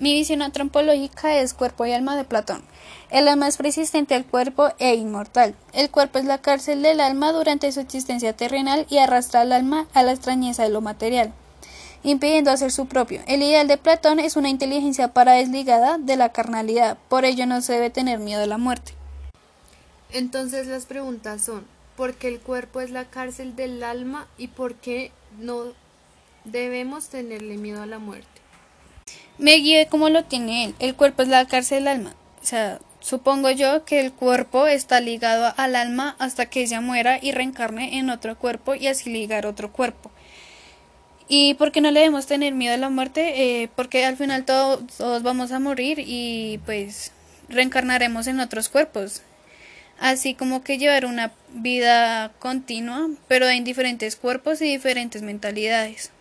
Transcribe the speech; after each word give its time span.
Mi 0.00 0.12
visión 0.12 0.42
antropológica 0.42 1.38
es 1.38 1.54
Cuerpo 1.54 1.84
y 1.84 1.90
Alma 1.90 2.14
de 2.14 2.22
Platón. 2.22 2.62
El 3.10 3.26
alma 3.26 3.48
es 3.48 3.56
persistente 3.56 4.14
al 4.14 4.24
cuerpo 4.24 4.68
e 4.78 4.94
inmortal. 4.94 5.56
El 5.72 5.90
cuerpo 5.90 6.20
es 6.20 6.24
la 6.24 6.38
cárcel 6.38 6.82
del 6.82 7.00
alma 7.00 7.32
durante 7.32 7.72
su 7.72 7.80
existencia 7.80 8.32
terrenal 8.32 8.86
y 8.88 8.98
arrastra 8.98 9.40
al 9.40 9.50
alma 9.50 9.88
a 9.94 10.04
la 10.04 10.12
extrañeza 10.12 10.62
de 10.62 10.68
lo 10.68 10.80
material, 10.82 11.32
impidiendo 12.04 12.52
hacer 12.52 12.70
su 12.70 12.86
propio. 12.86 13.22
El 13.26 13.42
ideal 13.42 13.66
de 13.66 13.76
Platón 13.76 14.20
es 14.20 14.36
una 14.36 14.50
inteligencia 14.50 15.08
para 15.08 15.32
desligada 15.32 15.98
de 15.98 16.16
la 16.16 16.28
carnalidad, 16.28 16.96
por 17.08 17.24
ello 17.24 17.46
no 17.46 17.60
se 17.60 17.72
debe 17.72 17.90
tener 17.90 18.20
miedo 18.20 18.44
a 18.44 18.46
la 18.46 18.58
muerte. 18.58 18.92
Entonces 20.12 20.68
las 20.68 20.86
preguntas 20.86 21.42
son, 21.42 21.66
¿por 21.96 22.14
qué 22.14 22.28
el 22.28 22.38
cuerpo 22.38 22.80
es 22.80 22.90
la 22.92 23.06
cárcel 23.06 23.56
del 23.56 23.82
alma 23.82 24.28
y 24.38 24.46
por 24.46 24.76
qué 24.76 25.10
no 25.40 25.64
debemos 26.44 27.08
tenerle 27.08 27.56
miedo 27.56 27.82
a 27.82 27.86
la 27.86 27.98
muerte? 27.98 28.47
Me 29.38 29.54
guíe 29.54 29.86
como 29.86 30.08
lo 30.08 30.24
tiene 30.24 30.64
él. 30.64 30.74
El 30.80 30.94
cuerpo 30.94 31.22
es 31.22 31.28
la 31.28 31.46
cárcel 31.46 31.84
del 31.84 31.88
alma. 31.88 32.14
O 32.42 32.46
sea, 32.46 32.80
supongo 33.00 33.50
yo 33.50 33.84
que 33.84 34.00
el 34.00 34.12
cuerpo 34.12 34.66
está 34.66 35.00
ligado 35.00 35.54
al 35.56 35.76
alma 35.76 36.16
hasta 36.18 36.46
que 36.46 36.62
ella 36.62 36.80
muera 36.80 37.18
y 37.22 37.32
reencarne 37.32 37.98
en 37.98 38.10
otro 38.10 38.36
cuerpo 38.36 38.74
y 38.74 38.88
así 38.88 39.10
ligar 39.10 39.46
otro 39.46 39.72
cuerpo. 39.72 40.10
¿Y 41.28 41.54
por 41.54 41.72
qué 41.72 41.80
no 41.80 41.90
le 41.90 42.00
debemos 42.00 42.26
tener 42.26 42.54
miedo 42.54 42.74
a 42.74 42.78
la 42.78 42.88
muerte? 42.88 43.62
Eh, 43.62 43.68
porque 43.76 44.04
al 44.04 44.16
final 44.16 44.44
todos 44.44 45.22
vamos 45.22 45.52
a 45.52 45.60
morir 45.60 45.98
y 46.04 46.58
pues 46.64 47.12
reencarnaremos 47.48 48.26
en 48.26 48.40
otros 48.40 48.68
cuerpos. 48.68 49.22
Así 50.00 50.34
como 50.34 50.62
que 50.62 50.78
llevar 50.78 51.04
una 51.04 51.32
vida 51.50 52.32
continua, 52.38 53.08
pero 53.26 53.48
en 53.48 53.64
diferentes 53.64 54.16
cuerpos 54.16 54.62
y 54.62 54.66
diferentes 54.66 55.22
mentalidades. 55.22 56.12